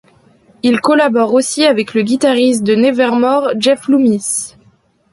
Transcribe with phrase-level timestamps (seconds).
[0.63, 4.55] Il collabore aussi avec le guitariste de Nevermore Jeff Loomis.